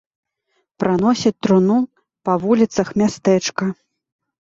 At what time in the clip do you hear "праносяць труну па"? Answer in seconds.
0.83-2.33